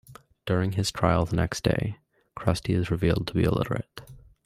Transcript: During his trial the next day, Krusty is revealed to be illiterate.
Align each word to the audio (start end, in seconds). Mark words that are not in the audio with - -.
During 0.47 0.71
his 0.71 0.89
trial 0.91 1.25
the 1.27 1.35
next 1.35 1.61
day, 1.63 1.99
Krusty 2.35 2.73
is 2.73 2.89
revealed 2.89 3.27
to 3.27 3.35
be 3.35 3.43
illiterate. 3.43 4.01